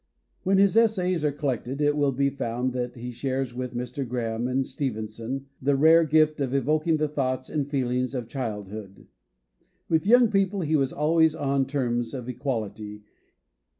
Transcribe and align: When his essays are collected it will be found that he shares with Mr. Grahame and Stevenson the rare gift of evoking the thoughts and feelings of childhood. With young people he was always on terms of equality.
When 0.41 0.57
his 0.57 0.75
essays 0.75 1.23
are 1.23 1.31
collected 1.31 1.79
it 1.79 1.95
will 1.95 2.11
be 2.11 2.31
found 2.31 2.73
that 2.73 2.95
he 2.95 3.11
shares 3.11 3.53
with 3.53 3.75
Mr. 3.75 4.03
Grahame 4.03 4.47
and 4.49 4.65
Stevenson 4.65 5.45
the 5.61 5.75
rare 5.75 6.03
gift 6.05 6.41
of 6.41 6.55
evoking 6.55 6.97
the 6.97 7.07
thoughts 7.07 7.49
and 7.51 7.69
feelings 7.69 8.15
of 8.15 8.27
childhood. 8.27 9.05
With 9.89 10.07
young 10.07 10.31
people 10.31 10.61
he 10.61 10.75
was 10.75 10.91
always 10.91 11.35
on 11.35 11.67
terms 11.67 12.15
of 12.15 12.27
equality. 12.27 13.03